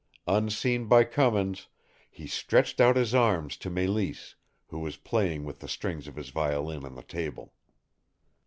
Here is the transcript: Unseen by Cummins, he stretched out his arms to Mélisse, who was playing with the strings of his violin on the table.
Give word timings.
Unseen 0.25 0.87
by 0.87 1.03
Cummins, 1.03 1.67
he 2.09 2.25
stretched 2.25 2.81
out 2.81 2.95
his 2.95 3.13
arms 3.13 3.55
to 3.55 3.69
Mélisse, 3.69 4.33
who 4.69 4.79
was 4.79 4.97
playing 4.97 5.43
with 5.43 5.59
the 5.59 5.67
strings 5.69 6.07
of 6.07 6.15
his 6.15 6.29
violin 6.29 6.83
on 6.83 6.95
the 6.95 7.03
table. 7.03 7.53